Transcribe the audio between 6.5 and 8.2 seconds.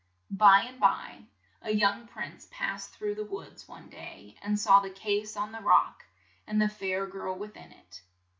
the fair girl with in it.